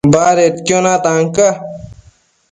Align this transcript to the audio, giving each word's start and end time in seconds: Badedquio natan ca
Badedquio 0.13 0.77
natan 0.85 1.19
ca 1.35 1.49